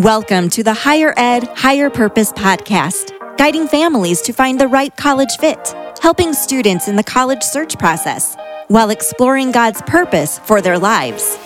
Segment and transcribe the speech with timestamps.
[0.00, 5.36] Welcome to the Higher Ed, Higher Purpose podcast, guiding families to find the right college
[5.38, 8.34] fit, helping students in the college search process,
[8.68, 11.36] while exploring God's purpose for their lives.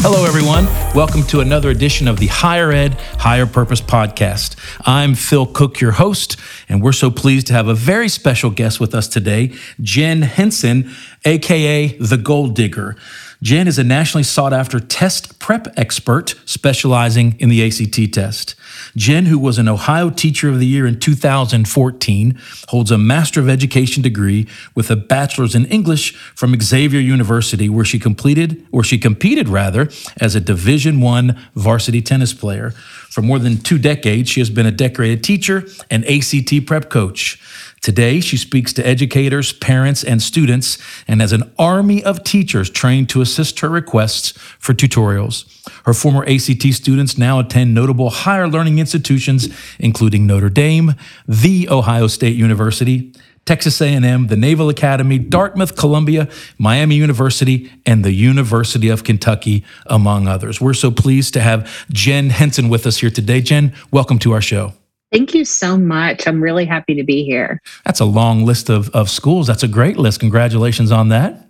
[0.00, 0.64] Hello, everyone.
[0.94, 4.56] Welcome to another edition of the Higher Ed, Higher Purpose podcast.
[4.86, 8.80] I'm Phil Cook, your host, and we're so pleased to have a very special guest
[8.80, 9.52] with us today,
[9.82, 10.90] Jen Henson,
[11.26, 12.96] AKA the Goal Digger.
[13.44, 18.54] Jen is a nationally sought after test prep expert specializing in the ACT test.
[18.96, 23.50] Jen, who was an Ohio Teacher of the Year in 2014, holds a Master of
[23.50, 28.96] Education degree with a Bachelor's in English from Xavier University, where she completed, or she
[28.96, 32.70] competed rather, as a Division One varsity tennis player.
[32.70, 37.38] For more than two decades, she has been a decorated teacher and ACT prep coach.
[37.84, 43.10] Today, she speaks to educators, parents, and students and has an army of teachers trained
[43.10, 45.44] to assist her requests for tutorials.
[45.84, 50.94] Her former ACT students now attend notable higher learning institutions, including Notre Dame,
[51.28, 53.12] The Ohio State University,
[53.44, 60.26] Texas A&M, the Naval Academy, Dartmouth, Columbia, Miami University, and the University of Kentucky, among
[60.26, 60.58] others.
[60.58, 63.42] We're so pleased to have Jen Henson with us here today.
[63.42, 64.72] Jen, welcome to our show.
[65.12, 66.26] Thank you so much.
[66.26, 67.60] I'm really happy to be here.
[67.84, 69.46] That's a long list of, of schools.
[69.46, 70.20] That's a great list.
[70.20, 71.43] Congratulations on that.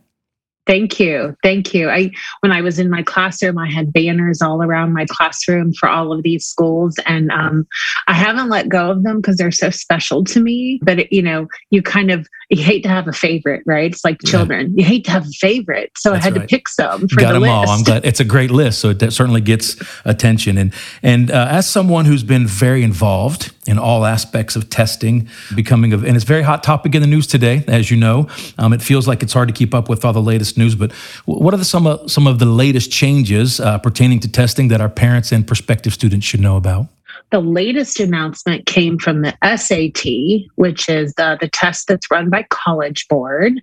[0.66, 1.36] Thank you.
[1.42, 1.90] Thank you.
[1.90, 5.88] I when I was in my classroom, I had banners all around my classroom for
[5.88, 7.66] all of these schools and um,
[8.06, 11.22] I haven't let go of them because they're so special to me, but it, you
[11.22, 13.92] know, you kind of you hate to have a favorite, right?
[13.92, 14.72] It's like children.
[14.74, 14.82] Yeah.
[14.82, 15.90] You hate to have a favorite.
[15.96, 16.48] So That's I had right.
[16.48, 17.52] to pick some for Got the them list.
[17.52, 17.68] all.
[17.70, 18.78] I'm glad it's a great list.
[18.80, 20.58] So it certainly gets attention.
[20.58, 25.92] And and uh, as someone who's been very involved in all aspects of testing, becoming
[25.92, 28.28] of, and it's a very hot topic in the news today, as you know.
[28.58, 30.74] Um, it feels like it's hard to keep up with all the latest news.
[30.74, 30.92] But
[31.24, 34.80] what are the, some of some of the latest changes uh, pertaining to testing that
[34.80, 36.86] our parents and prospective students should know about?
[37.30, 42.46] The latest announcement came from the SAT, which is the, the test that's run by
[42.50, 43.60] College Board.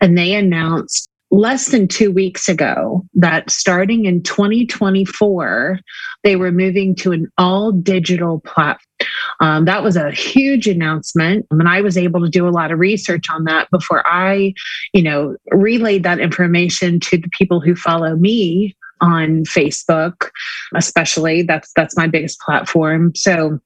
[0.00, 5.78] And they announced less than two weeks ago that starting in 2024,
[6.24, 8.86] they were moving to an all digital platform.
[9.40, 11.46] Um, that was a huge announcement.
[11.50, 14.54] And I was able to do a lot of research on that before I,
[14.92, 20.30] you know, relayed that information to the people who follow me on Facebook,
[20.74, 21.42] especially.
[21.42, 23.14] That's that's my biggest platform.
[23.14, 23.58] So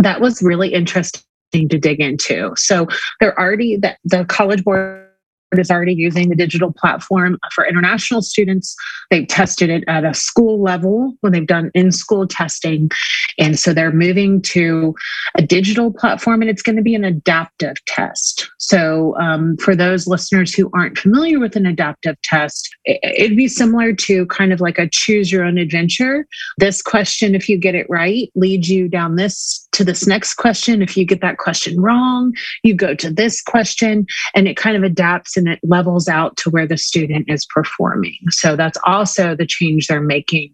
[0.00, 2.52] that was really interesting to dig into.
[2.56, 2.86] So
[3.20, 5.07] they're already that the College Board
[5.56, 8.76] is already using the digital platform for international students.
[9.10, 12.90] They've tested it at a school level when they've done in school testing.
[13.38, 14.94] And so they're moving to
[15.36, 18.50] a digital platform and it's going to be an adaptive test.
[18.58, 23.94] So um, for those listeners who aren't familiar with an adaptive test, it'd be similar
[23.94, 26.26] to kind of like a choose your own adventure.
[26.58, 30.82] This question, if you get it right, leads you down this to this next question.
[30.82, 32.34] If you get that question wrong,
[32.64, 36.50] you go to this question and it kind of adapts and it levels out to
[36.50, 38.18] where the student is performing.
[38.30, 40.52] So that's also the change they're making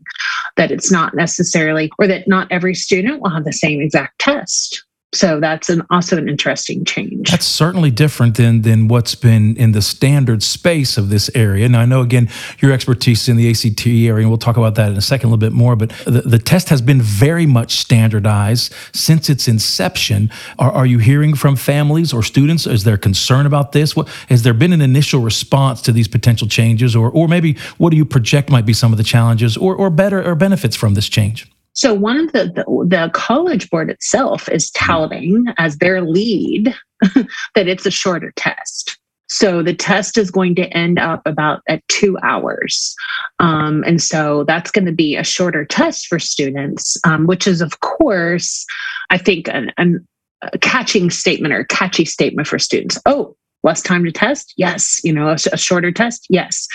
[0.56, 4.84] that it's not necessarily, or that not every student will have the same exact test.
[5.14, 7.30] So that's an also an interesting change.
[7.30, 11.68] That's certainly different than than what's been in the standard space of this area.
[11.68, 14.90] Now I know again your expertise in the ACT area, and we'll talk about that
[14.90, 15.76] in a second a little bit more.
[15.76, 20.30] But the, the test has been very much standardized since its inception.
[20.58, 22.66] Are, are you hearing from families or students?
[22.66, 23.94] Is there concern about this?
[23.94, 27.90] What has there been an initial response to these potential changes, or or maybe what
[27.90, 30.94] do you project might be some of the challenges or or better or benefits from
[30.94, 31.50] this change?
[31.74, 36.74] So one of the, the, the college board itself is touting as their lead
[37.54, 38.98] that it's a shorter test.
[39.28, 42.94] So the test is going to end up about at two hours.
[43.40, 47.60] Um, and so that's going to be a shorter test for students, um, which is,
[47.60, 48.64] of course,
[49.10, 50.06] I think, an, an,
[50.42, 52.98] a catching statement or a catchy statement for students.
[53.06, 54.52] Oh, less time to test?
[54.56, 55.00] Yes.
[55.02, 56.26] You know, a, a shorter test?
[56.28, 56.68] Yes.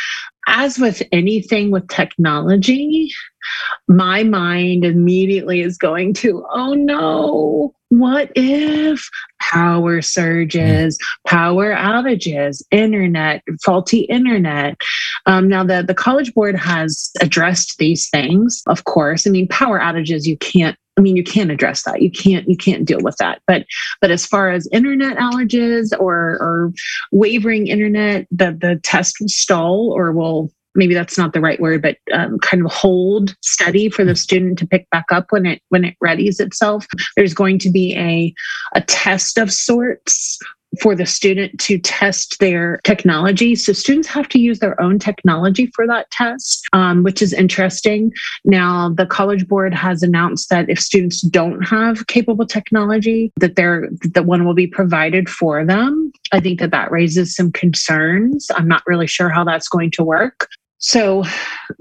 [0.51, 3.11] As with anything with technology,
[3.87, 9.09] my mind immediately is going to, oh no, what if
[9.39, 10.97] power surges,
[11.27, 14.75] power outages, internet, faulty internet?
[15.27, 19.27] Um, now, the, the College Board has addressed these things, of course.
[19.27, 22.01] I mean, power outages, you can't I mean, you can't address that.
[22.01, 23.41] You can't you can't deal with that.
[23.47, 23.65] But
[24.01, 26.73] but as far as internet outages or or
[27.13, 31.81] wavering internet, the the test will stall or will maybe that's not the right word,
[31.81, 35.61] but um, kind of hold steady for the student to pick back up when it
[35.69, 36.85] when it readies itself.
[37.15, 38.33] There's going to be a
[38.75, 40.37] a test of sorts
[40.81, 43.55] for the student to test their technology.
[43.55, 48.11] So students have to use their own technology for that test, um, which is interesting.
[48.45, 53.89] Now, the College Board has announced that if students don't have capable technology, that they're
[54.13, 56.11] that one will be provided for them.
[56.31, 58.47] I think that that raises some concerns.
[58.55, 60.47] I'm not really sure how that's going to work.
[60.79, 61.23] So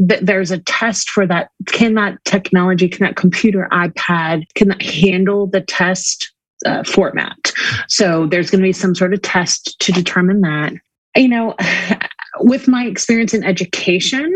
[0.08, 1.50] th- there's a test for that.
[1.66, 6.32] Can that technology, can that computer, iPad, can that handle the test
[6.66, 7.52] uh, format?
[7.88, 10.72] So there's going to be some sort of test to determine that.
[11.16, 11.54] You know,
[12.40, 14.32] with my experience in education,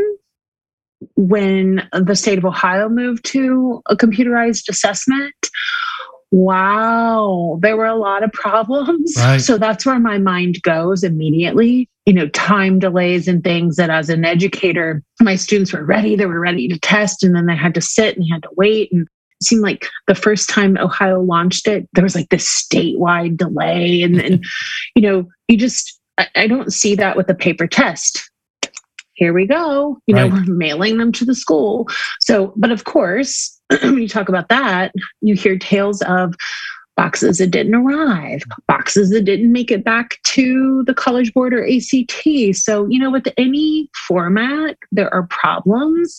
[1.16, 5.34] when the state of Ohio moved to a computerized assessment,
[6.32, 9.14] wow, there were a lot of problems.
[9.16, 9.38] Right.
[9.38, 11.88] So that's where my mind goes immediately.
[12.06, 16.26] You know, time delays and things that as an educator, my students were ready, they
[16.26, 18.90] were ready to test, and then they had to sit and had to wait.
[18.92, 19.06] And
[19.42, 24.02] seemed like the first time Ohio launched it, there was like this statewide delay.
[24.02, 24.42] And, then,
[24.94, 28.28] you know, you just, I, I don't see that with a paper test
[29.14, 29.98] here we go.
[30.06, 30.32] You know, right.
[30.48, 31.86] we're mailing them to the school.
[32.20, 36.34] So, but of course, when you talk about that, you hear tales of
[36.96, 41.64] boxes that didn't arrive, boxes that didn't make it back to the College Board or
[41.64, 42.54] ACT.
[42.54, 46.18] So, you know, with any format, there are problems.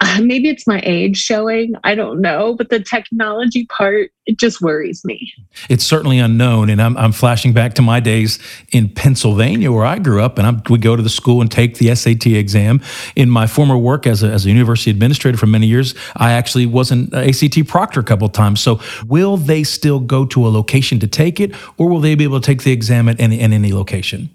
[0.22, 5.06] maybe it's my age showing i don't know but the technology part it just worries
[5.06, 5.32] me.
[5.70, 8.38] It's certainly unknown and i'm, I'm flashing back to my days
[8.72, 11.94] in pennsylvania where i grew up and I go to the school and take the
[11.94, 12.80] sat exam.
[13.16, 16.66] In my former work as a, as a university administrator for many years i actually
[16.66, 18.60] was an act proctor a couple times.
[18.60, 22.24] So will they still go to a location to take it or will they be
[22.24, 24.30] able to take the exam at any, at any location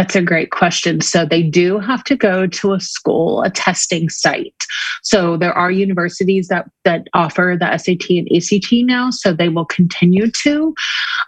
[0.00, 1.02] that's a great question.
[1.02, 4.64] So they do have to go to a school, a testing site.
[5.02, 9.66] So there are universities that that offer the SAT and ACT now, so they will
[9.66, 10.74] continue to.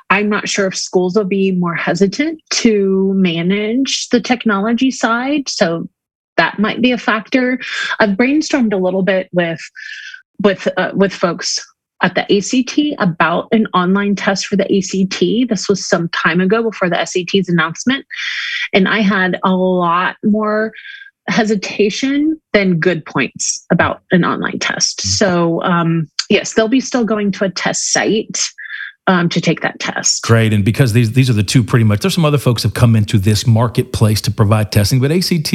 [0.09, 5.87] I'm not sure if schools will be more hesitant to manage the technology side, so
[6.39, 7.61] that might be a factor.
[8.01, 9.61] I've brainstormed a little bit with
[10.43, 11.63] with uh, with folks
[12.03, 15.49] at the ACT about an online test for the ACT.
[15.49, 18.05] This was some time ago before the SAT's announcement.
[18.73, 20.73] And I had a lot more
[21.29, 24.99] hesitation than good points about an online test.
[24.99, 25.09] Mm-hmm.
[25.09, 28.49] So, um, yes, they'll be still going to a test site.
[29.09, 30.23] Um, to take that test.
[30.23, 32.03] Great, and because these these are the two pretty much.
[32.03, 35.53] There's some other folks have come into this marketplace to provide testing, but ACT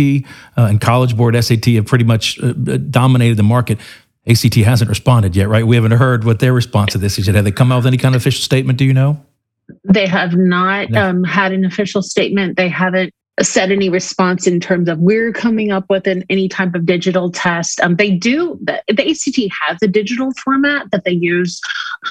[0.58, 3.80] uh, and College Board SAT have pretty much uh, dominated the market.
[4.30, 5.66] ACT hasn't responded yet, right?
[5.66, 7.36] We haven't heard what their response to this is yet.
[7.36, 8.78] Have they come out with any kind of official statement?
[8.78, 9.24] Do you know?
[9.84, 11.10] They have not no.
[11.10, 12.58] um, had an official statement.
[12.58, 16.74] They haven't said any response in terms of we're coming up with an, any type
[16.74, 17.80] of digital test.
[17.82, 21.62] Um, they do, the, the ACT has a digital format that they use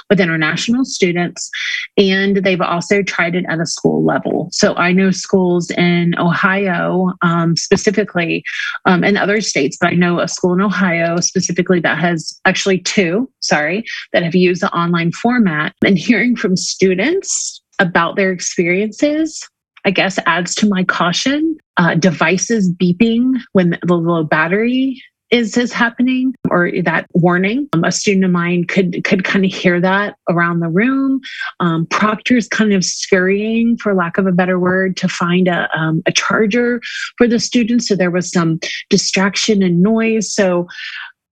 [0.09, 1.51] with international students,
[1.97, 4.49] and they've also tried it at a school level.
[4.53, 8.45] So I know schools in Ohio um, specifically,
[8.85, 12.79] um, and other states, but I know a school in Ohio specifically that has actually
[12.79, 15.75] two, sorry, that have used the online format.
[15.85, 19.47] And hearing from students about their experiences
[19.87, 21.57] I guess, adds to my caution.
[21.79, 25.01] Uh, devices beeping when the low battery
[25.31, 27.69] is is happening or that warning.
[27.73, 31.21] Um, a student of mine could could kind of hear that around the room.
[31.61, 36.03] Um, proctor's kind of scurrying for lack of a better word to find a, um,
[36.07, 36.81] a charger
[37.19, 37.89] for the students.
[37.89, 38.59] So there was some
[38.91, 40.33] distraction and noise.
[40.33, 40.67] So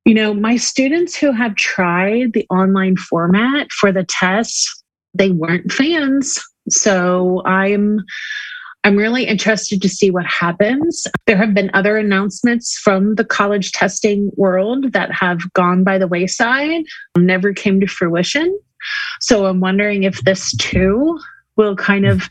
[0.04, 4.82] you know my students who have tried the online format for the tests
[5.14, 8.00] they weren't fans so I'm
[8.85, 11.06] I'm really interested to see what happens.
[11.26, 16.06] There have been other announcements from the college testing world that have gone by the
[16.06, 16.85] wayside,
[17.16, 18.59] never came to fruition.
[19.21, 21.18] So I'm wondering if this too
[21.56, 22.28] will kind of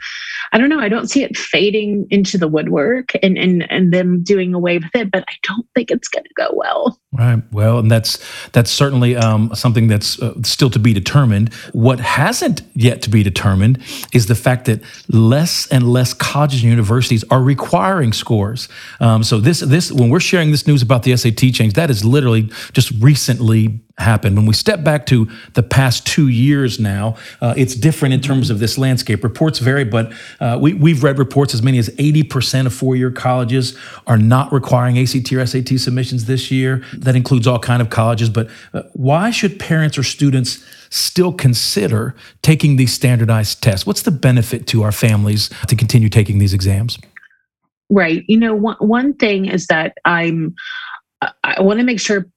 [0.52, 4.22] I don't know, I don't see it fading into the woodwork and and and them
[4.22, 7.00] doing away with it, but I don't think it's going to go well.
[7.12, 7.42] Right.
[7.52, 11.54] Well, and that's that's certainly um, something that's uh, still to be determined.
[11.74, 13.82] What hasn't yet to be determined
[14.14, 18.70] is the fact that less and less colleges and universities are requiring scores.
[19.00, 22.06] Um, so this this when we're sharing this news about the SAT change, that is
[22.06, 24.36] literally just recently happened.
[24.36, 28.50] When we step back to the past two years now, uh, it's different in terms
[28.50, 29.24] of this landscape.
[29.24, 33.78] Reports vary, but uh, we, we've read reports as many as 80% of four-year colleges
[34.08, 36.84] are not requiring ACT or SAT submissions this year.
[36.94, 38.30] That includes all kind of colleges.
[38.30, 43.86] But uh, why should parents or students still consider taking these standardized tests?
[43.86, 46.98] What's the benefit to our families to continue taking these exams?
[47.92, 48.24] Right.
[48.28, 50.56] You know, one, one thing is that I'm
[51.44, 52.28] I want to make sure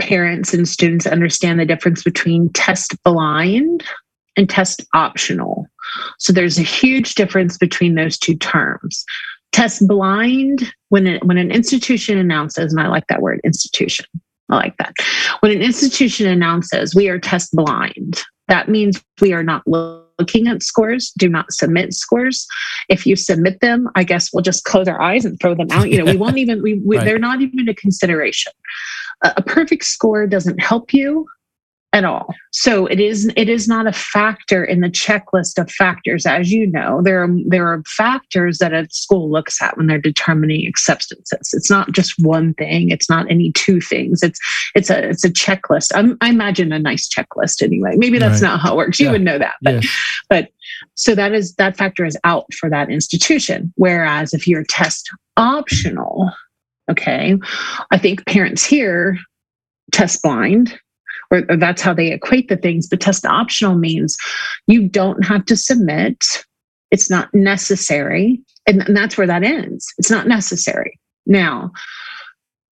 [0.00, 3.84] parents and students understand the difference between test blind
[4.36, 5.66] and test optional.
[6.18, 9.04] So there's a huge difference between those two terms.
[9.52, 14.06] Test blind, when, it, when an institution announces, and I like that word, institution,
[14.50, 14.94] I like that.
[15.40, 20.62] When an institution announces we are test blind, that means we are not looking at
[20.62, 22.46] scores, do not submit scores.
[22.88, 25.90] If you submit them, I guess we'll just close our eyes and throw them out.
[25.90, 27.04] You know, we won't even, we, we right.
[27.04, 28.52] they're not even a consideration.
[29.22, 31.26] A, perfect score doesn't help you
[31.94, 32.34] at all.
[32.52, 36.66] So it is it is not a factor in the checklist of factors as you
[36.66, 37.00] know.
[37.02, 41.54] There are there are factors that a school looks at when they're determining acceptances.
[41.54, 44.22] It's not just one thing, it's not any two things.
[44.22, 44.38] It's
[44.74, 45.92] it's a it's a checklist.
[45.94, 47.94] I'm, i imagine a nice checklist anyway.
[47.96, 48.48] Maybe that's right.
[48.48, 49.00] not how it works.
[49.00, 49.12] You yeah.
[49.12, 49.54] would know that.
[49.62, 49.90] But yeah.
[50.28, 50.48] but
[50.94, 53.72] so that is that factor is out for that institution.
[53.76, 56.30] Whereas if you're test optional,
[56.90, 57.36] okay,
[57.90, 59.18] I think parents here
[59.92, 60.78] test blind
[61.30, 62.88] or, or that's how they equate the things.
[62.88, 64.16] But test optional means
[64.66, 66.24] you don't have to submit.
[66.90, 68.40] It's not necessary.
[68.66, 69.86] And, and that's where that ends.
[69.98, 70.98] It's not necessary.
[71.26, 71.72] Now,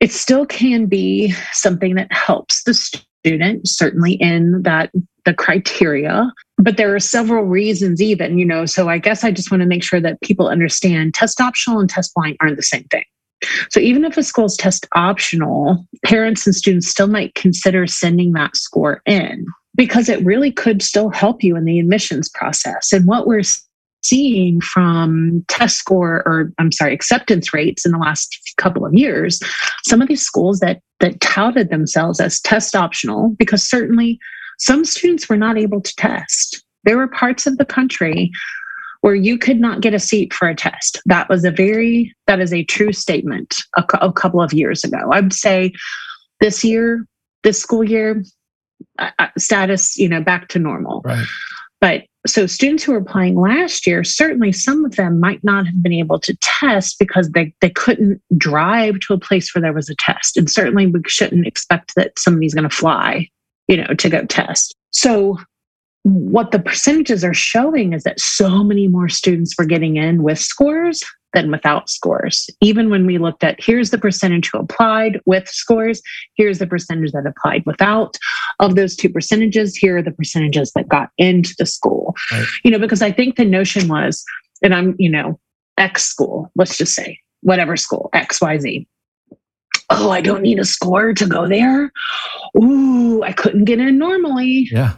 [0.00, 4.90] it still can be something that helps the student, certainly in that
[5.25, 6.30] the criteria.
[6.58, 8.64] But there are several reasons, even, you know.
[8.64, 11.90] So I guess I just want to make sure that people understand test optional and
[11.90, 13.04] test blind aren't the same thing.
[13.70, 18.32] So even if a school is test optional, parents and students still might consider sending
[18.32, 22.92] that score in because it really could still help you in the admissions process.
[22.92, 23.42] And what we're
[24.02, 29.40] seeing from test score or I'm sorry, acceptance rates in the last couple of years,
[29.84, 34.18] some of these schools that that touted themselves as test optional because certainly
[34.58, 36.64] some students were not able to test.
[36.84, 38.30] There were parts of the country
[39.00, 41.00] where you could not get a seat for a test.
[41.06, 45.10] That was a very, that is a true statement a, a couple of years ago.
[45.12, 45.72] I'd say
[46.40, 47.06] this year,
[47.42, 48.22] this school year,
[48.98, 51.02] uh, uh, status, you know, back to normal.
[51.04, 51.26] Right.
[51.80, 55.82] But so students who were applying last year, certainly some of them might not have
[55.82, 59.88] been able to test because they, they couldn't drive to a place where there was
[59.88, 60.36] a test.
[60.36, 63.28] And certainly we shouldn't expect that somebody's going to fly,
[63.68, 64.74] you know, to go test.
[64.90, 65.38] So
[66.06, 70.38] what the percentages are showing is that so many more students were getting in with
[70.38, 71.02] scores
[71.34, 72.48] than without scores.
[72.60, 76.00] Even when we looked at here's the percentage who applied with scores,
[76.36, 78.16] here's the percentage that applied without.
[78.60, 82.14] Of those two percentages, here are the percentages that got into the school.
[82.30, 82.46] Right.
[82.62, 84.25] You know, because I think the notion was,
[84.62, 85.40] and I'm, you know,
[85.76, 88.86] X school, let's just say, whatever school, XYZ.
[89.90, 91.90] Oh, I don't need a score to go there.
[92.62, 94.68] Ooh, I couldn't get in normally.
[94.70, 94.94] Yeah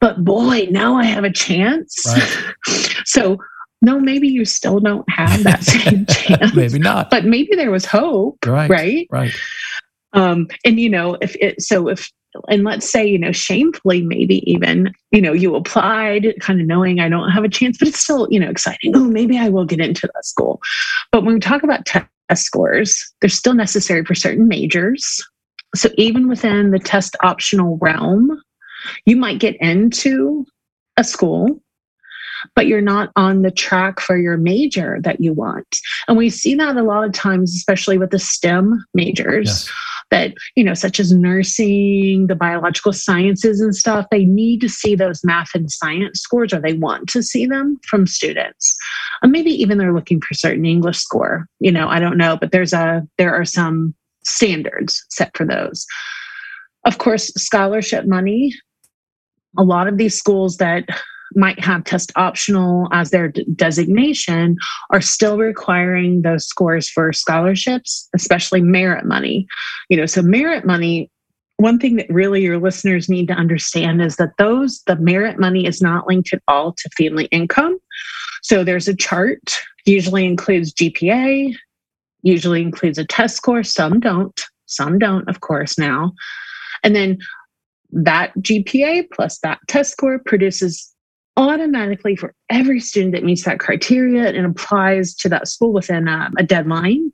[0.00, 2.04] but boy, now I have a chance.
[2.06, 2.54] Right.
[3.04, 3.38] so
[3.82, 6.54] no, maybe you still don't have that same chance.
[6.54, 7.10] maybe not.
[7.10, 8.38] But maybe there was hope.
[8.44, 8.70] Right.
[8.70, 9.06] Right.
[9.10, 9.32] Right.
[10.12, 12.10] Um, and you know, if it so if
[12.48, 17.00] and let's say, you know, shamefully, maybe even, you know, you applied kind of knowing
[17.00, 18.94] I don't have a chance, but it's still, you know, exciting.
[18.94, 20.60] Oh, maybe I will get into that school.
[21.12, 25.24] But when we talk about test scores, they're still necessary for certain majors.
[25.74, 28.40] So even within the test optional realm,
[29.04, 30.46] you might get into
[30.96, 31.60] a school,
[32.54, 35.78] but you're not on the track for your major that you want.
[36.08, 39.46] And we see that a lot of times, especially with the STEM majors.
[39.46, 39.70] Yes.
[40.12, 44.94] That, you know, such as nursing, the biological sciences and stuff, they need to see
[44.94, 48.76] those math and science scores or they want to see them from students.
[49.20, 51.48] And maybe even they're looking for certain English score.
[51.58, 55.84] You know, I don't know, but there's a there are some standards set for those.
[56.84, 58.54] Of course, scholarship money
[59.58, 60.84] a lot of these schools that
[61.34, 64.56] might have test optional as their d- designation
[64.90, 69.46] are still requiring those scores for scholarships, especially merit money.
[69.88, 71.10] You know, so merit money
[71.58, 75.66] one thing that really your listeners need to understand is that those the merit money
[75.66, 77.78] is not linked at all to family income.
[78.42, 81.54] So there's a chart usually includes gpa
[82.22, 83.62] usually includes a test score.
[83.62, 86.12] Some don't some don't of course now.
[86.82, 87.18] And then
[87.96, 90.92] that GPA plus that test score produces
[91.36, 96.30] automatically for every student that meets that criteria and applies to that school within a,
[96.38, 97.12] a deadline,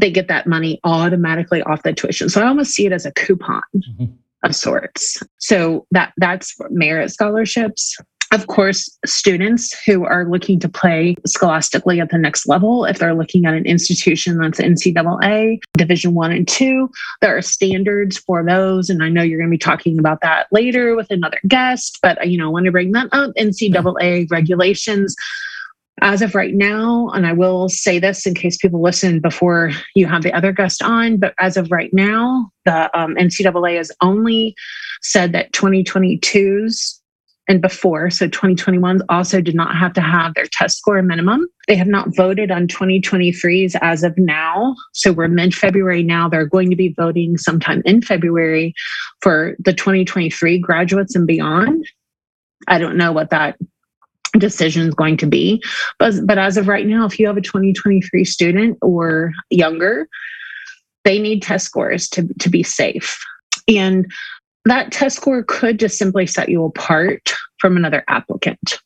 [0.00, 2.28] they get that money automatically off the tuition.
[2.28, 4.04] So I almost see it as a coupon mm-hmm.
[4.44, 5.22] of sorts.
[5.38, 7.96] So that that's merit scholarships
[8.32, 13.14] of course, students who are looking to play scholastically at the next level, if they're
[13.14, 16.90] looking at an institution that's NCAA, Division One and Two,
[17.22, 18.90] there are standards for those.
[18.90, 22.28] And I know you're going to be talking about that later with another guest, but
[22.28, 23.34] you know, I want to bring that up.
[23.36, 25.14] NCAA regulations.
[26.00, 30.06] As of right now, and I will say this in case people listen before you
[30.06, 34.54] have the other guest on, but as of right now, the um, NCAA has only
[35.02, 36.97] said that 2022's
[37.48, 41.46] and before, so 2021s also did not have to have their test score minimum.
[41.66, 44.76] They have not voted on 2023s as of now.
[44.92, 46.28] So we're mid February now.
[46.28, 48.74] They're going to be voting sometime in February
[49.22, 51.86] for the 2023 graduates and beyond.
[52.68, 53.56] I don't know what that
[54.36, 55.62] decision is going to be.
[55.98, 60.06] But, but as of right now, if you have a 2023 student or younger,
[61.04, 63.18] they need test scores to, to be safe.
[63.66, 64.10] And
[64.70, 68.80] that test score could just simply set you apart from another applicant.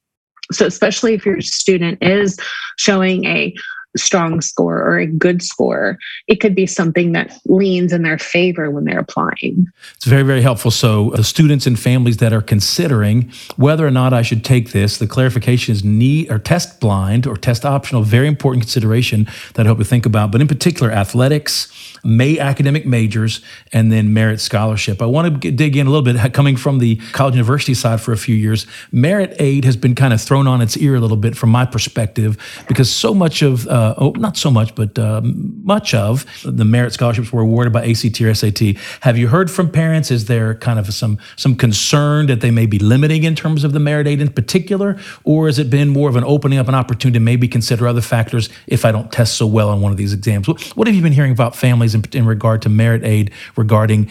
[0.51, 2.39] So, especially if your student is
[2.77, 3.55] showing a
[3.97, 8.71] strong score or a good score, it could be something that leans in their favor
[8.71, 9.67] when they're applying.
[9.95, 10.71] It's very, very helpful.
[10.71, 14.99] So, the students and families that are considering whether or not I should take this,
[14.99, 19.69] the clarification is need or test blind or test optional, very important consideration that I
[19.69, 20.33] hope to think about.
[20.33, 23.41] But in particular, athletics, May academic majors,
[23.73, 25.01] and then merit scholarship.
[25.01, 28.13] I want to dig in a little bit, coming from the college university side for
[28.13, 28.67] a few years.
[28.91, 31.65] Merit aid has been kind of thrown on its ear a little bit from my
[31.65, 32.37] perspective
[32.69, 36.93] because so much of, uh, oh, not so much, but uh, much of the merit
[36.93, 38.77] scholarships were awarded by ACT or SAT.
[39.01, 40.11] Have you heard from parents?
[40.11, 43.73] Is there kind of some some concern that they may be limiting in terms of
[43.73, 46.75] the merit aid in particular, or has it been more of an opening up an
[46.75, 49.99] opportunity to maybe consider other factors if I don't test so well on one of
[49.99, 50.49] these exams?
[50.49, 51.92] What have you been hearing about families?
[51.95, 54.11] In, in regard to merit aid regarding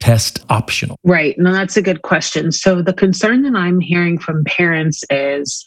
[0.00, 0.96] test optional?
[1.04, 1.38] Right.
[1.38, 2.52] No, that's a good question.
[2.52, 5.64] So the concern that I'm hearing from parents is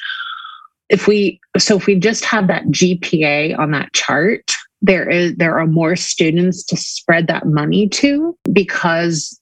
[0.89, 5.57] if we so if we just have that GPA on that chart, there is there
[5.57, 9.39] are more students to spread that money to because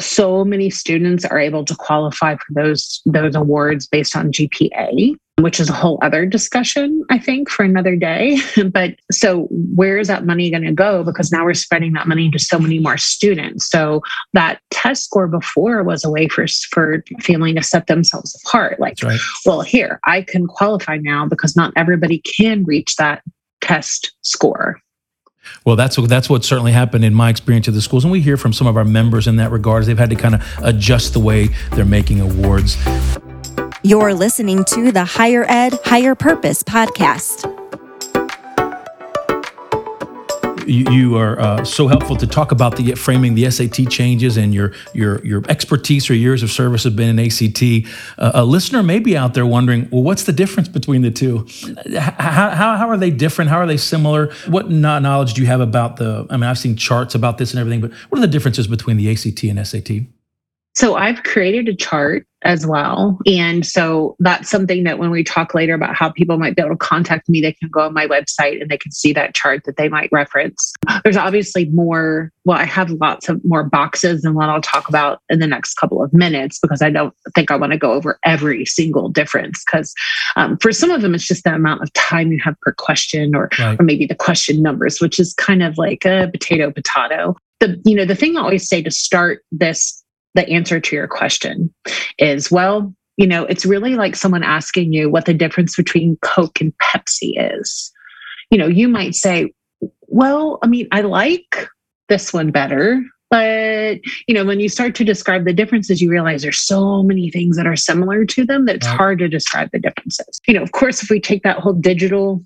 [0.00, 5.58] so many students are able to qualify for those those awards based on GPA which
[5.58, 8.38] is a whole other discussion, I think, for another day.
[8.72, 11.02] but so, where is that money going to go?
[11.02, 13.68] Because now we're spending that money to so many more students.
[13.68, 18.78] So, that test score before was a way for, for family to set themselves apart.
[18.78, 19.18] Like, right.
[19.44, 23.22] well, here, I can qualify now because not everybody can reach that
[23.60, 24.78] test score.
[25.64, 28.36] Well, that's that's what certainly happened in my experience at the schools, and we hear
[28.36, 29.84] from some of our members in that regard.
[29.84, 32.76] They've had to kind of adjust the way they're making awards.
[33.82, 37.53] You're listening to the Higher Ed, Higher Purpose podcast.
[40.66, 44.54] You, you are uh, so helpful to talk about the framing the SAT changes and
[44.54, 47.62] your your your expertise or years of service have been in ACT.
[48.18, 51.46] Uh, a listener may be out there wondering, well, what's the difference between the two?
[51.98, 53.50] How, how, how are they different?
[53.50, 54.32] How are they similar?
[54.46, 56.26] What knowledge do you have about the?
[56.30, 58.96] I mean, I've seen charts about this and everything, but what are the differences between
[58.96, 60.06] the ACT and SAT?
[60.74, 63.18] So I've created a chart as well.
[63.26, 66.74] And so that's something that when we talk later about how people might be able
[66.74, 69.64] to contact me, they can go on my website and they can see that chart
[69.64, 70.74] that they might reference.
[71.02, 75.20] There's obviously more, well, I have lots of more boxes than what I'll talk about
[75.30, 78.18] in the next couple of minutes because I don't think I want to go over
[78.24, 79.64] every single difference.
[79.64, 79.94] Because
[80.36, 83.34] um, for some of them, it's just the amount of time you have per question
[83.34, 83.80] or, right.
[83.80, 87.36] or maybe the question numbers, which is kind of like a potato potato.
[87.60, 90.03] The, you know, the thing I always say to start this
[90.34, 91.72] the answer to your question
[92.18, 96.60] is well, you know, it's really like someone asking you what the difference between Coke
[96.60, 97.92] and Pepsi is.
[98.50, 99.52] You know, you might say,
[100.08, 101.68] well, I mean, I like
[102.08, 103.02] this one better.
[103.30, 107.30] But you know, when you start to describe the differences, you realize there's so many
[107.30, 108.96] things that are similar to them that it's right.
[108.96, 110.40] hard to describe the differences.
[110.46, 112.44] You know, of course, if we take that whole digital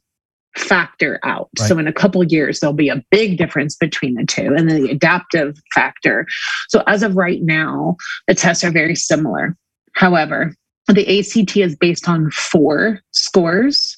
[0.56, 1.48] factor out.
[1.58, 1.68] Right.
[1.68, 4.90] So in a couple years, there'll be a big difference between the two and the
[4.90, 6.26] adaptive factor.
[6.68, 9.56] So as of right now, the tests are very similar.
[9.94, 10.54] However,
[10.88, 13.96] the ACT is based on four scores.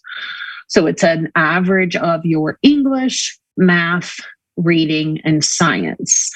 [0.68, 4.16] So it's an average of your English, math,
[4.56, 6.30] reading, and science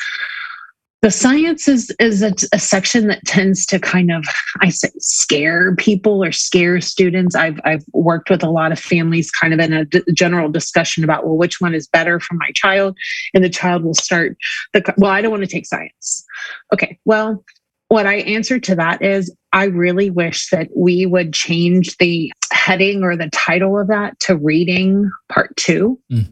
[1.05, 4.25] the science is is a, a, section that tends to kind of
[4.63, 7.37] I say scare people or scare students.
[7.37, 11.05] I've I've worked with a lot of families kind of in a d- general discussion
[11.05, 12.97] about well which one is better for my child,
[13.35, 14.39] and the child will start
[14.73, 16.25] the well I don't want to take science.
[16.73, 17.45] Okay, well
[17.89, 22.33] what I answer to that is I really wish that we would change the
[22.65, 26.27] heading or the title of that to reading part two, mm.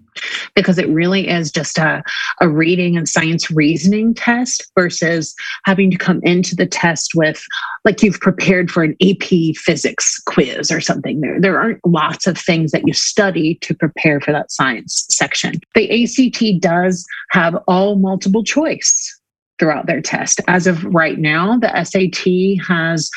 [0.55, 2.03] because it really is just a,
[2.41, 7.43] a reading and science reasoning test versus having to come into the test with
[7.85, 11.21] like you've prepared for an AP physics quiz or something.
[11.21, 15.61] There, there aren't lots of things that you study to prepare for that science section.
[15.75, 19.21] The ACT does have all multiple choice
[19.63, 20.41] throughout their test.
[20.49, 23.09] As of right now, the SAT has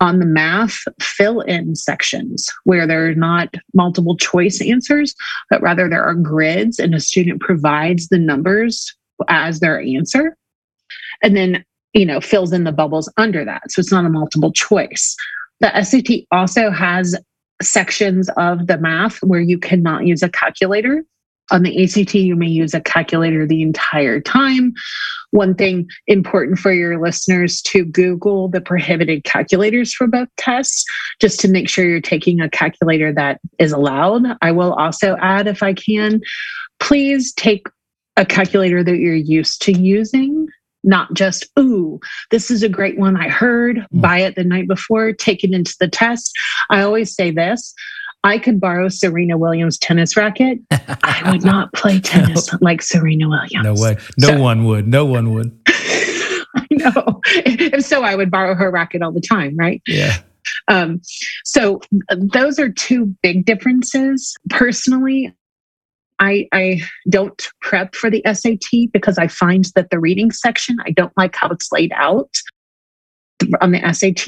[0.00, 5.12] on the math fill in sections where there are not multiple choice answers,
[5.50, 8.94] but rather there are grids and a student provides the numbers
[9.26, 10.36] as their answer.
[11.20, 13.72] And then, you know, fills in the bubbles under that.
[13.72, 15.16] So it's not a multiple choice.
[15.58, 17.18] The SAT also has
[17.60, 21.04] sections of the math where you cannot use a calculator.
[21.50, 24.74] On the ACT, you may use a calculator the entire time.
[25.30, 30.84] One thing important for your listeners to Google the prohibited calculators for both tests,
[31.20, 34.24] just to make sure you're taking a calculator that is allowed.
[34.42, 36.20] I will also add, if I can,
[36.80, 37.66] please take
[38.16, 40.48] a calculator that you're used to using
[40.84, 44.00] not just, ooh, this is a great one I heard, mm.
[44.00, 46.32] buy it the night before, take it into the test.
[46.70, 47.74] I always say this
[48.28, 50.58] I could borrow Serena Williams' tennis racket.
[50.70, 52.58] I would not play tennis no.
[52.60, 53.64] like Serena Williams.
[53.64, 53.96] No way.
[54.18, 54.86] No so, one would.
[54.86, 55.58] No one would.
[55.66, 57.20] I know.
[57.24, 59.80] If so, I would borrow her racket all the time, right?
[59.86, 60.18] Yeah.
[60.68, 61.00] Um,
[61.44, 64.36] so those are two big differences.
[64.50, 65.34] Personally,
[66.18, 70.90] I, I don't prep for the SAT because I find that the reading section, I
[70.90, 72.30] don't like how it's laid out
[73.60, 74.26] on the SAT.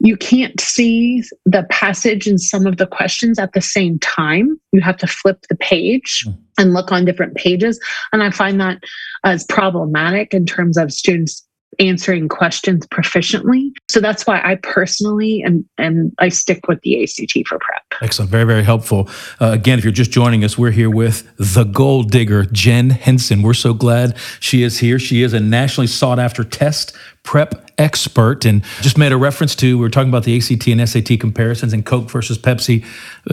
[0.00, 4.60] You can't see the passage and some of the questions at the same time.
[4.72, 6.32] You have to flip the page hmm.
[6.58, 7.80] and look on different pages.
[8.12, 8.82] And I find that
[9.24, 11.44] as problematic in terms of students
[11.78, 13.72] answering questions proficiently.
[13.88, 17.82] So that's why I personally and and I stick with the ACT for prep.
[18.00, 19.08] Excellent, very very helpful.
[19.40, 23.42] Uh, again, if you're just joining us, we're here with the goal digger Jen Henson.
[23.42, 24.98] We're so glad she is here.
[24.98, 29.76] She is a nationally sought after test prep expert and just made a reference to
[29.76, 32.84] we were talking about the ACT and SAT comparisons and Coke versus Pepsi.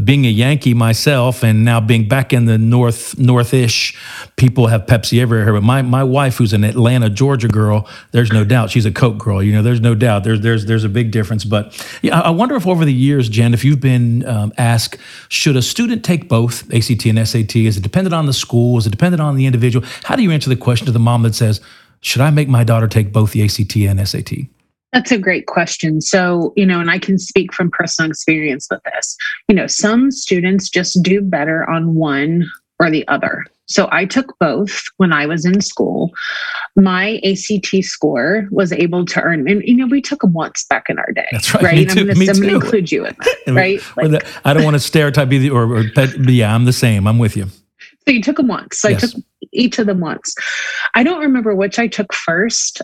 [0.03, 3.95] Being a Yankee myself and now being back in the north northish,
[4.37, 5.53] people have Pepsi everywhere.
[5.53, 9.17] But my my wife, who's an Atlanta, Georgia girl, there's no doubt she's a Coke
[9.17, 9.43] girl.
[9.43, 10.23] You know, there's no doubt.
[10.23, 11.43] There's there's there's a big difference.
[11.43, 14.97] But yeah, I wonder if over the years, Jen, if you've been um, asked,
[15.29, 17.57] should a student take both ACT and SAT?
[17.57, 18.77] Is it dependent on the school?
[18.77, 19.85] Is it dependent on the individual?
[20.03, 21.61] How do you answer the question to the mom that says,
[22.01, 24.47] should I make my daughter take both the ACT and SAT?
[24.93, 26.01] That's a great question.
[26.01, 29.15] So, you know, and I can speak from personal experience with this.
[29.47, 33.45] You know, some students just do better on one or the other.
[33.67, 36.11] So I took both when I was in school.
[36.75, 40.89] My ACT score was able to earn, and you know, we took them once back
[40.89, 41.27] in our day.
[41.31, 41.63] That's right.
[41.63, 41.75] right?
[41.75, 42.01] Me too.
[42.01, 43.81] I'm going to include you in that, right?
[43.95, 47.07] Like, I don't want to stereotype either, or, or, but yeah, I'm the same.
[47.07, 47.47] I'm with you.
[48.05, 48.77] So you took them once.
[48.79, 49.03] So yes.
[49.03, 50.35] I took each of them once.
[50.95, 52.81] I don't remember which I took first.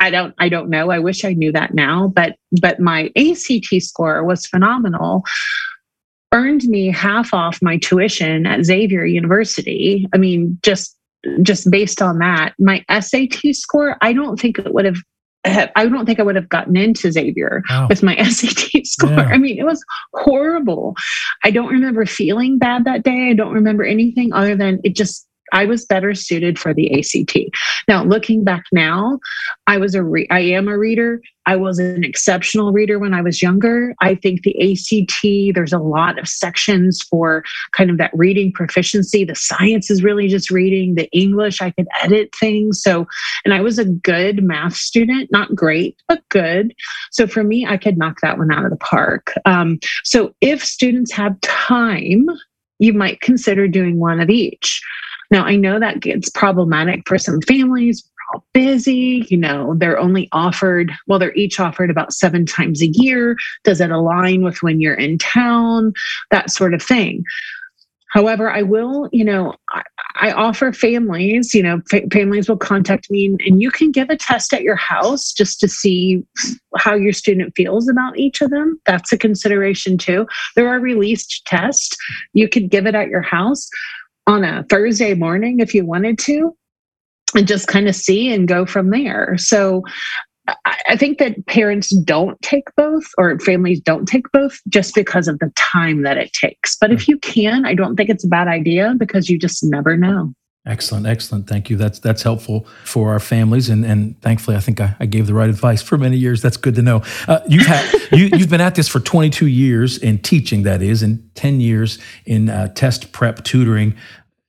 [0.00, 0.90] I don't I don't know.
[0.90, 5.24] I wish I knew that now, but but my ACT score was phenomenal.
[6.32, 10.06] Earned me half off my tuition at Xavier University.
[10.14, 10.96] I mean, just
[11.42, 15.02] just based on that, my SAT score, I don't think it would have
[15.44, 17.86] I don't think I would have gotten into Xavier wow.
[17.88, 19.10] with my SAT score.
[19.10, 19.22] Yeah.
[19.22, 20.96] I mean, it was horrible.
[21.44, 23.30] I don't remember feeling bad that day.
[23.30, 27.36] I don't remember anything other than it just I was better suited for the ACT.
[27.88, 29.18] Now, looking back now,
[29.66, 31.20] I was a re- I am a reader.
[31.46, 33.94] I was an exceptional reader when I was younger.
[34.02, 39.24] I think the ACT, there's a lot of sections for kind of that reading proficiency.
[39.24, 40.94] The science is really just reading.
[40.94, 42.82] The English, I could edit things.
[42.82, 43.06] So,
[43.46, 46.74] and I was a good math student, not great, but good.
[47.12, 49.32] So for me, I could knock that one out of the park.
[49.46, 52.26] Um, so if students have time,
[52.78, 54.82] you might consider doing one of each.
[55.30, 58.02] Now, I know that gets problematic for some families.
[58.04, 62.82] We're all busy, you know, they're only offered, well, they're each offered about seven times
[62.82, 63.36] a year.
[63.64, 65.92] Does it align with when you're in town?
[66.30, 67.24] That sort of thing.
[68.10, 69.82] However, I will, you know, I,
[70.16, 74.08] I offer families, you know, fa- families will contact me and, and, you can give
[74.08, 76.24] a test at your house just to see
[76.76, 78.80] how your student feels about each of them.
[78.86, 80.26] That's a consideration too.
[80.56, 81.96] There are released tests.
[82.32, 83.68] You could give it at your house
[84.28, 86.54] on a Thursday morning if you wanted to
[87.34, 89.36] and just kind of see and go from there.
[89.38, 89.82] So
[90.86, 95.38] I think that parents don't take both or families don't take both just because of
[95.40, 96.76] the time that it takes.
[96.78, 97.12] But if mm-hmm.
[97.12, 100.32] you can, I don't think it's a bad idea because you just never know.
[100.68, 101.46] Excellent, excellent.
[101.46, 101.76] Thank you.
[101.76, 105.32] That's that's helpful for our families, and and thankfully, I think I, I gave the
[105.32, 106.42] right advice for many years.
[106.42, 107.02] That's good to know.
[107.26, 111.02] Uh, you've had you, you've been at this for 22 years in teaching, that is,
[111.02, 113.94] and 10 years in uh, test prep tutoring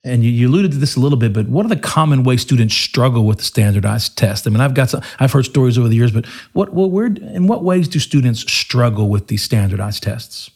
[0.02, 2.40] and you, you, alluded to this a little bit, but what are the common ways
[2.40, 4.46] students struggle with the standardized test?
[4.46, 7.06] I mean, I've got some, I've heard stories over the years, but what, what where,
[7.06, 10.50] in what ways do students struggle with these standardized tests?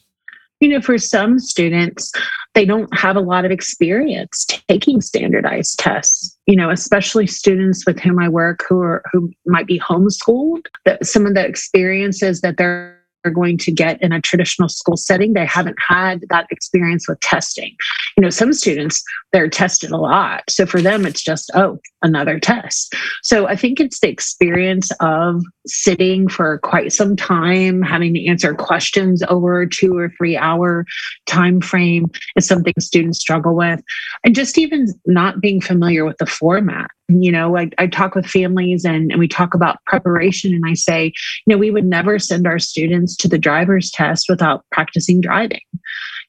[0.64, 2.11] You know, for some students,
[2.55, 6.38] they don't have a lot of experience taking standardized tests.
[6.46, 10.64] You know, especially students with whom I work who are who might be homeschooled.
[10.87, 12.93] That some of the experiences that they're
[13.24, 15.32] are going to get in a traditional school setting.
[15.32, 17.74] They haven't had that experience with testing.
[18.16, 20.44] You know, some students, they're tested a lot.
[20.48, 22.94] So for them, it's just, oh, another test.
[23.22, 28.54] So I think it's the experience of sitting for quite some time, having to answer
[28.54, 30.84] questions over a two or three hour
[31.26, 33.82] time frame is something students struggle with.
[34.24, 36.90] And just even not being familiar with the format.
[37.09, 40.75] You know, I, I talk with families and, and we talk about preparation, and I
[40.75, 41.12] say,
[41.47, 45.61] you know, we would never send our students to the driver's test without practicing driving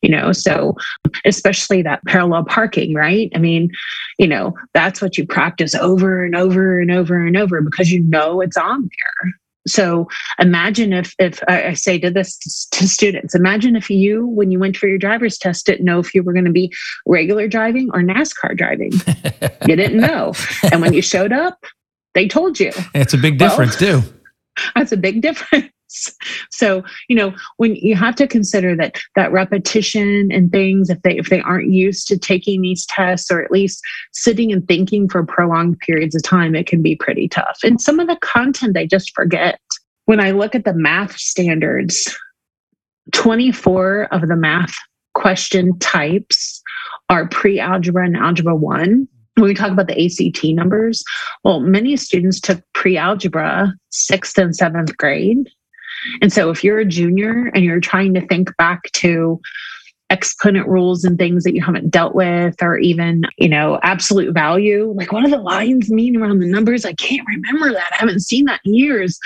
[0.01, 0.31] you know?
[0.31, 0.75] So
[1.23, 3.31] especially that parallel parking right?
[3.33, 3.71] I mean
[4.17, 8.01] you know that's what you practice over and over and over and over because you
[8.03, 9.33] know it's on there
[9.67, 10.07] so
[10.39, 12.37] imagine if if I say to this
[12.71, 16.13] to students, imagine if you, when you went for your driver's test, didn't know if
[16.13, 16.73] you were going to be
[17.05, 18.91] regular driving or NASCAR driving.
[19.67, 20.33] you didn't know,
[20.71, 21.65] and when you showed up,
[22.13, 22.71] they told you.
[22.93, 24.13] It's a big difference well, too.
[24.75, 25.69] That's a big difference.
[26.49, 31.17] So, you know, when you have to consider that that repetition and things, if they
[31.17, 35.25] if they aren't used to taking these tests or at least sitting and thinking for
[35.25, 37.59] prolonged periods of time, it can be pretty tough.
[37.63, 39.59] And some of the content they just forget.
[40.05, 42.15] When I look at the math standards,
[43.13, 44.73] 24 of the math
[45.15, 46.61] question types
[47.09, 51.03] are pre-algebra and algebra 1 when we talk about the ACT numbers,
[51.43, 55.49] well, many students took pre algebra sixth and seventh grade.
[56.21, 59.39] And so if you're a junior and you're trying to think back to
[60.09, 64.93] exponent rules and things that you haven't dealt with or even you know absolute value
[64.95, 66.85] like what do the lines mean around the numbers?
[66.85, 67.91] I can't remember that.
[67.91, 69.19] I haven't seen that in years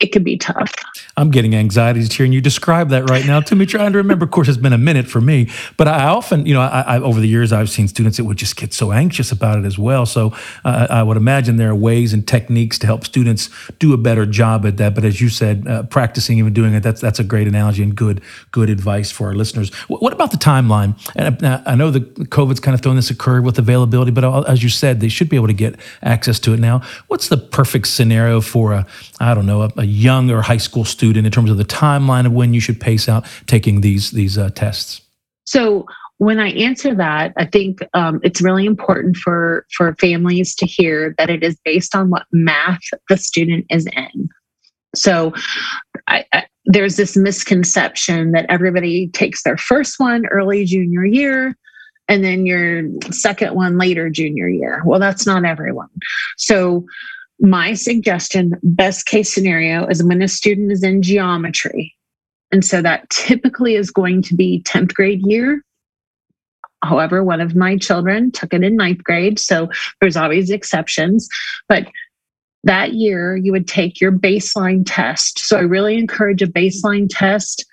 [0.00, 0.72] it could be tough.
[1.16, 4.24] I'm getting anxieties hearing you describe that right now to me, trying to remember.
[4.24, 6.98] Of course, it's been a minute for me, but I often, you know, I, I,
[7.00, 9.78] over the years, I've seen students that would just get so anxious about it as
[9.78, 10.06] well.
[10.06, 10.34] So
[10.64, 14.24] uh, I would imagine there are ways and techniques to help students do a better
[14.24, 14.94] job at that.
[14.94, 17.94] But as you said, uh, practicing, even doing it, that's that's a great analogy and
[17.94, 19.72] good good advice for our listeners.
[19.88, 20.98] what about the timeline?
[21.14, 24.48] And I, I know the COVID's kind of thrown this a curve with availability, but
[24.48, 26.80] as you said, they should be able to get access to it now.
[27.08, 28.86] What's the perfect scenario for a,
[29.18, 32.26] I don't know, a, a young or high school student in terms of the timeline
[32.26, 35.02] of when you should pace out taking these these uh, tests?
[35.44, 35.86] So
[36.18, 41.14] when I answer that, I think um, it's really important for for families to hear
[41.18, 44.28] that it is based on what math the student is in.
[44.94, 45.32] So
[46.06, 51.56] I, I, there's this misconception that everybody takes their first one early junior year
[52.08, 54.82] and then your second one later junior year.
[54.84, 55.88] Well, that's not everyone.
[56.36, 56.84] So
[57.40, 61.94] my suggestion, best case scenario, is when a student is in geometry.
[62.52, 65.62] And so that typically is going to be 10th grade year.
[66.82, 69.38] However, one of my children took it in ninth grade.
[69.38, 69.68] So
[70.00, 71.28] there's always exceptions.
[71.68, 71.88] But
[72.64, 75.38] that year, you would take your baseline test.
[75.38, 77.64] So I really encourage a baseline test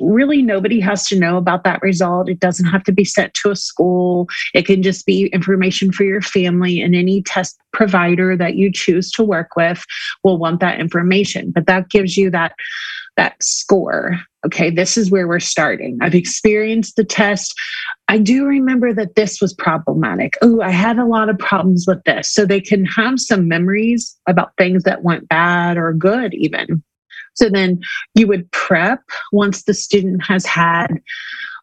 [0.00, 2.28] really nobody has to know about that result.
[2.28, 4.28] It doesn't have to be sent to a school.
[4.54, 9.10] It can just be information for your family, and any test provider that you choose
[9.12, 9.84] to work with
[10.24, 11.52] will want that information.
[11.54, 12.54] But that gives you that
[13.16, 14.18] that score.
[14.44, 15.98] Okay, this is where we're starting.
[16.00, 17.54] I've experienced the test.
[18.08, 20.34] I do remember that this was problematic.
[20.42, 22.32] Oh, I had a lot of problems with this.
[22.32, 26.82] So they can have some memories about things that went bad or good, even.
[27.34, 27.80] So then
[28.14, 29.00] you would prep
[29.32, 30.88] once the student has had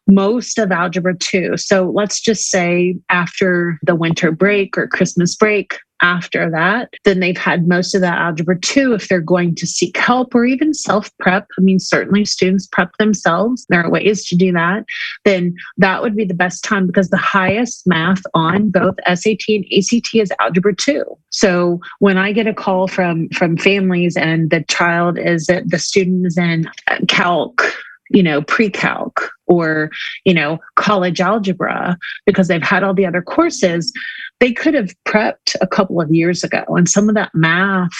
[0.06, 1.56] most of Algebra 2.
[1.56, 7.38] So let's just say after the winter break or Christmas break, after that, then they've
[7.38, 11.10] had most of that Algebra 2 if they're going to seek help or even self
[11.16, 11.48] prep.
[11.58, 13.64] I mean, certainly students prep themselves.
[13.70, 14.84] There are ways to do that.
[15.24, 19.64] Then that would be the best time because the highest math on both SAT and
[19.72, 21.04] ACT is Algebra 2.
[21.30, 25.78] So when I get a call from from families and the child is that the
[25.78, 26.70] student is in
[27.08, 27.62] calc
[28.10, 29.90] you know, pre-calc or,
[30.24, 33.92] you know, college algebra because they've had all the other courses,
[34.40, 36.64] they could have prepped a couple of years ago.
[36.68, 37.92] And some of that math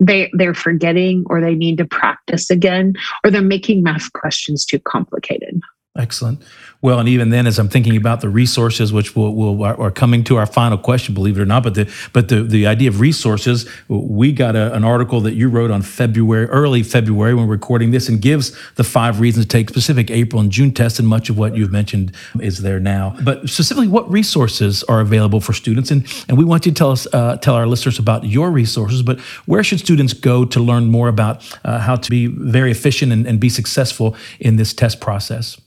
[0.00, 2.94] they they're forgetting or they need to practice again
[3.24, 5.60] or they're making math questions too complicated.
[5.98, 6.40] Excellent.
[6.80, 10.22] Well, and even then, as I'm thinking about the resources, which will, will are coming
[10.24, 13.00] to our final question, believe it or not, but the but the, the idea of
[13.00, 17.90] resources, we got a, an article that you wrote on February, early February, when recording
[17.90, 21.28] this, and gives the five reasons to take specific April and June tests, and much
[21.28, 23.16] of what you've mentioned is there now.
[23.24, 26.92] But specifically, what resources are available for students, and and we want you to tell
[26.92, 29.02] us, uh, tell our listeners about your resources.
[29.02, 33.10] But where should students go to learn more about uh, how to be very efficient
[33.10, 35.60] and, and be successful in this test process?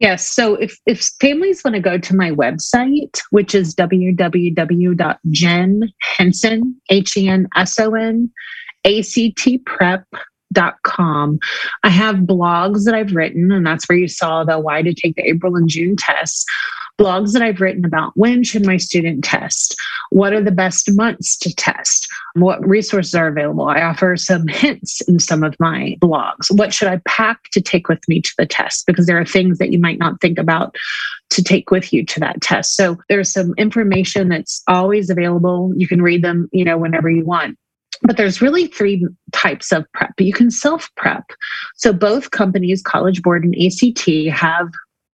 [0.00, 0.28] Yes.
[0.28, 7.28] So if, if families want to go to my website, which is www.jenhenson, H E
[7.28, 8.32] N S O N,
[8.84, 10.04] A C T prep
[10.82, 11.38] com.
[11.84, 15.16] I have blogs that I've written, and that's where you saw the why to take
[15.16, 16.44] the April and June tests.
[17.00, 19.74] Blogs that I've written about when should my student test?
[20.10, 22.06] What are the best months to test?
[22.34, 23.68] What resources are available?
[23.68, 26.54] I offer some hints in some of my blogs.
[26.54, 28.86] What should I pack to take with me to the test?
[28.86, 30.76] Because there are things that you might not think about
[31.30, 32.76] to take with you to that test.
[32.76, 35.72] So there's some information that's always available.
[35.76, 37.56] You can read them, you know, whenever you want.
[38.02, 40.12] But there's really three types of prep.
[40.18, 41.24] You can self prep.
[41.76, 44.68] So both companies, College Board and ACT, have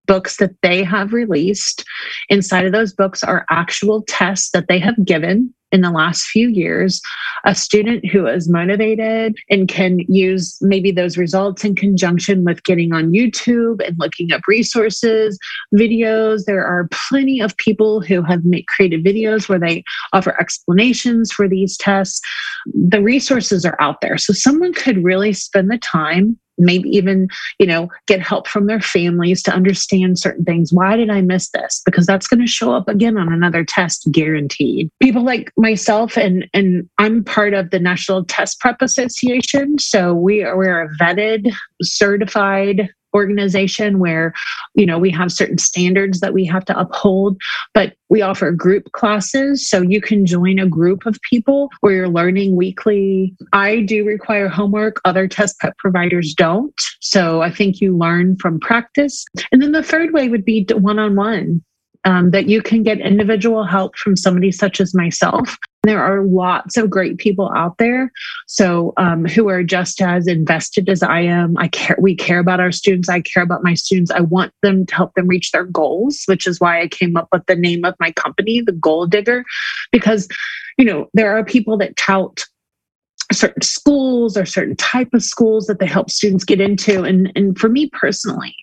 [0.07, 1.85] books that they have released.
[2.29, 6.49] Inside of those books are actual tests that they have given in the last few
[6.49, 7.03] years,
[7.45, 12.93] a student who is motivated and can use maybe those results in conjunction with getting
[12.93, 15.39] on YouTube and looking up resources,
[15.75, 16.45] videos.
[16.45, 21.49] There are plenty of people who have made, created videos where they offer explanations for
[21.49, 22.21] these tests.
[22.67, 24.19] The resources are out there.
[24.19, 28.81] So someone could really spend the time maybe even you know get help from their
[28.81, 30.73] families to understand certain things.
[30.73, 31.83] Why did i miss this?
[31.85, 34.91] Because that's going to show up again on another test guaranteed.
[35.01, 40.43] People like myself and and i'm part of the national test prep association so we
[40.43, 44.33] are we're a vetted certified organization where
[44.75, 47.37] you know we have certain standards that we have to uphold
[47.75, 49.69] but we offer group classes.
[49.69, 53.35] So you can join a group of people where you're learning weekly.
[53.53, 55.01] I do require homework.
[55.05, 56.75] Other test prep providers don't.
[57.01, 59.25] So i think you learn from practice.
[59.51, 61.63] And then the third way would be one-on-one
[62.05, 65.57] um, that you can get individual help from somebody such as myself.
[65.87, 68.11] There are lots of great people out there,
[68.47, 71.57] so um, who are just as invested as I am.
[71.59, 71.97] I care.
[72.01, 73.09] We care about our students.
[73.09, 74.11] I care about my students.
[74.11, 77.29] I want them to help them reach their goals, which is why I came up
[77.33, 79.45] with the name of my company, the Goal Digger,
[79.93, 80.29] because
[80.77, 82.45] you know there are people that tout
[83.33, 87.59] certain schools or certain type of schools that they help students get into and and
[87.59, 88.55] for me personally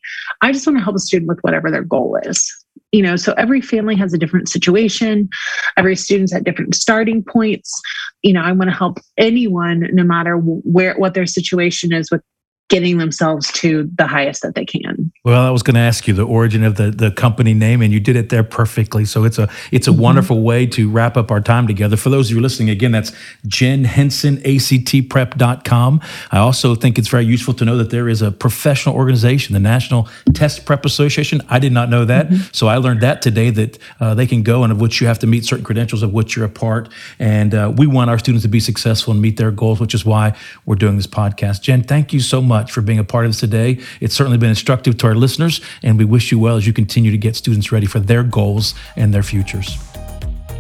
[0.42, 2.63] i just want to help a student with whatever their goal is
[2.94, 5.28] you know so every family has a different situation.
[5.76, 7.82] Every student's at different starting points.
[8.22, 12.22] You know i want to help anyone no matter where what their situation is with
[12.70, 15.12] getting themselves to the highest that they can.
[15.24, 17.94] Well, I was going to ask you the origin of the the company name, and
[17.94, 19.06] you did it there perfectly.
[19.06, 20.02] So it's a it's a mm-hmm.
[20.02, 21.98] wonderful way to wrap up our time together.
[21.98, 23.12] For those of you listening, again, that's
[23.48, 26.02] Jen Henson, actprep.com.
[26.32, 29.60] I also think it's very useful to know that there is a professional organization, the
[29.60, 31.42] National Test Prep Association.
[31.50, 32.42] I did not know that, mm-hmm.
[32.54, 35.20] so I learned that today that uh, they can go and of which you have
[35.20, 36.90] to meet certain credentials of which you're a part.
[37.20, 40.06] And uh, we want our students to be successful and meet their goals, which is
[40.06, 41.62] why we're doing this podcast.
[41.62, 43.80] Jen, thank you so much much for being a part of this today.
[44.00, 47.12] It's certainly been instructive to our listeners, and we wish you well as you continue
[47.12, 49.78] to get students ready for their goals and their futures.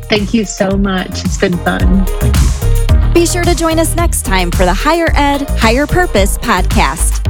[0.10, 1.24] Thank you so much.
[1.26, 2.06] It's been fun.
[2.06, 3.14] Thank you.
[3.14, 7.22] Be sure to join us next time for the Higher Ed, Higher Purpose podcast.